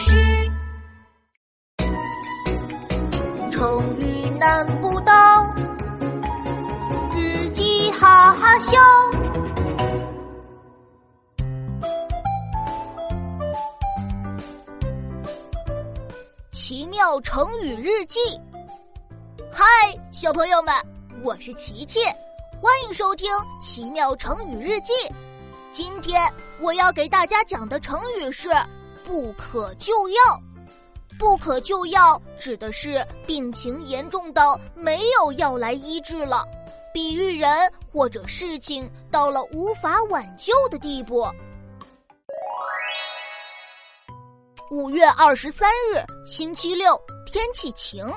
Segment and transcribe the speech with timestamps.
[0.00, 0.50] 诗，
[3.52, 5.54] 成语难不倒，
[7.14, 8.72] 日记哈哈笑。
[16.50, 18.18] 奇妙成语日记，
[19.52, 19.66] 嗨，
[20.10, 20.74] 小朋友们，
[21.22, 22.00] 我是琪琪，
[22.58, 23.30] 欢迎收听
[23.62, 24.94] 《奇妙成语日记》。
[25.72, 26.22] 今天
[26.58, 28.48] 我要给大家讲的成语是
[29.10, 30.16] “不可救药”。
[31.18, 36.46] 不可救药指的是病情严重到没有药来医治了，
[36.94, 37.50] 比喻人
[37.92, 41.26] 或者事情到了无法挽救的地步。
[44.70, 46.96] 五月二十三日，星期六，
[47.26, 48.08] 天气晴。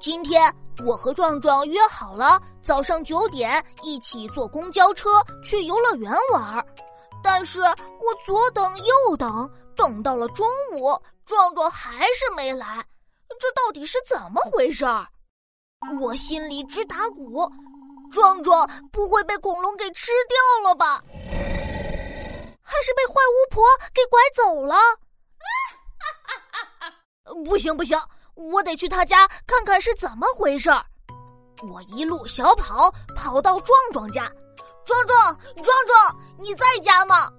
[0.00, 0.40] 今天
[0.86, 5.10] 我和壮壮约好了早上九点一起坐公交车
[5.42, 6.64] 去游乐园玩儿。
[7.32, 12.84] 但是我左等右等，等到了中午，壮壮还是没来，
[13.38, 15.06] 这到底是怎么回事儿？
[16.00, 17.48] 我心里直打鼓，
[18.10, 21.00] 壮壮不会被恐龙给吃掉了吧？
[22.62, 24.74] 还是被坏巫婆给拐走了？
[27.46, 27.96] 不行不行，
[28.34, 30.84] 我得去他家看看是怎么回事儿。
[31.72, 34.28] 我一路小跑跑到壮壮家。
[34.84, 37.30] 壮壮，壮壮，你在家吗？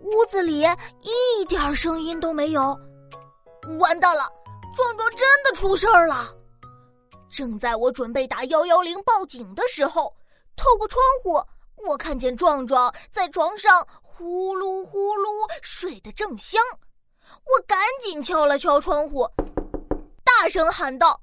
[0.00, 0.66] 屋子里
[1.00, 2.78] 一点声音都没有，
[3.78, 4.28] 完蛋了！
[4.74, 6.28] 壮壮真的出事儿了。
[7.30, 10.14] 正在我准备打幺幺零报警的时候，
[10.56, 11.42] 透过窗户，
[11.88, 16.60] 我看见壮壮在床上呼噜呼噜睡得正香。
[17.20, 19.28] 我赶紧敲了敲窗户，
[20.22, 21.20] 大声喊道：“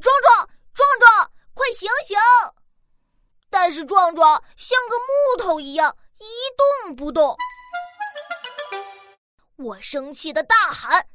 [0.00, 2.16] 壮壮，壮壮，快醒醒！”
[3.54, 6.26] 但是壮壮像个木头一样一
[6.84, 7.36] 动不动，
[9.56, 11.06] 我生气的大喊：“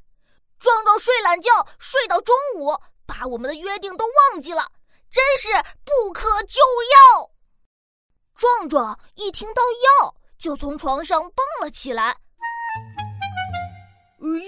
[0.57, 2.73] 壮壮睡懒觉睡到中午，
[3.05, 4.71] 把我们的约定都忘记了，
[5.11, 5.49] 真是
[5.83, 6.61] 不可救
[6.95, 7.29] 药！”
[8.37, 9.61] 壮壮一听到
[10.01, 12.15] 药，就从床上蹦了起来。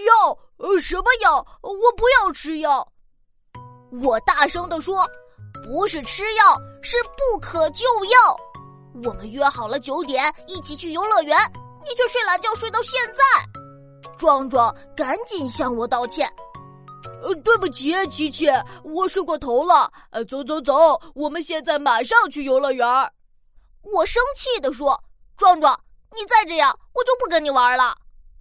[0.08, 0.40] 药？
[0.60, 1.46] 呃，什么药？
[1.62, 2.90] 我不要吃药！
[4.02, 5.06] 我大声的说。
[5.64, 8.38] 不是吃药，是不可救药。
[9.06, 11.38] 我们约好了九点一起去游乐园，
[11.84, 13.24] 你却睡懒觉睡到现在。
[14.18, 16.30] 壮壮，赶紧向我道歉。
[17.24, 18.48] 呃，对不起，琪琪，
[18.84, 19.92] 我睡过头了。
[20.10, 22.88] 呃，走走走，我们现在马上去游乐园。
[23.82, 25.02] 我生气的说
[25.38, 25.80] ：“壮壮，
[26.16, 27.96] 你再这样，我就不跟你玩了。”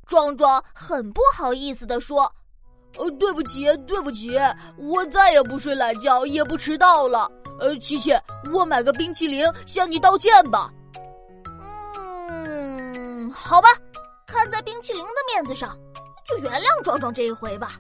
[0.07, 2.31] 壮壮很不好意思的说。
[2.99, 4.39] 呃，对不起，对不起，
[4.77, 7.31] 我再也不睡懒觉，也不迟到了。
[7.59, 8.13] 呃，琪琪，
[8.53, 10.71] 我买个冰淇淋向你道歉吧。
[12.29, 13.69] 嗯，好吧，
[14.27, 15.77] 看在冰淇淋的面子上，
[16.27, 17.73] 就原谅壮壮这一回吧。